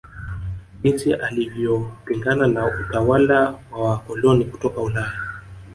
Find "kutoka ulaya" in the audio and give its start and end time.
4.45-5.21